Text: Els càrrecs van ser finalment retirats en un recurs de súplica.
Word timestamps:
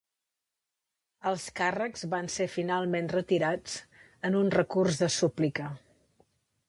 Els 1.31 1.43
càrrecs 1.59 2.07
van 2.13 2.29
ser 2.35 2.47
finalment 2.53 3.11
retirats 3.17 3.77
en 4.31 4.39
un 4.41 4.51
recurs 4.57 4.99
de 5.03 5.11
súplica. 5.21 5.69